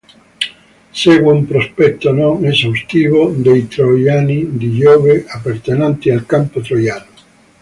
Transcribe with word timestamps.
Segue 1.03 1.31
un 1.31 1.45
prospetto 1.45 2.11
non 2.11 2.43
esaustivo 2.43 3.29
dei 3.29 3.67
troiani 3.67 4.57
di 4.57 4.75
Giove 4.79 5.25
appartenenti 5.27 6.09
al 6.09 6.25
campo 6.25 6.59
troiano. 6.59 7.05